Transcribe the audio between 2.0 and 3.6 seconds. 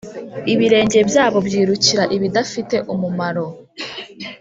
ibidafite umumaro.